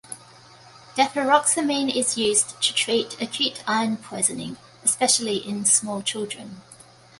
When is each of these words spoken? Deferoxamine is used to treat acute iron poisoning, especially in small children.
Deferoxamine 0.97 1.95
is 1.95 2.17
used 2.17 2.59
to 2.59 2.73
treat 2.73 3.21
acute 3.21 3.61
iron 3.67 3.97
poisoning, 3.97 4.57
especially 4.83 5.37
in 5.47 5.63
small 5.63 6.01
children. 6.01 6.63